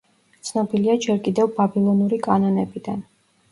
[0.47, 3.07] ცნობილია ჯერ კიდევ ბაბილონური კანონებიდან.